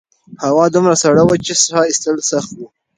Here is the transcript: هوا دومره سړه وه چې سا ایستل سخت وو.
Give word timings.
هوا 0.45 0.65
دومره 0.75 0.95
سړه 1.03 1.23
وه 1.27 1.35
چې 1.45 1.53
سا 1.65 1.79
ایستل 1.87 2.17
سخت 2.31 2.51
وو. 2.57 2.67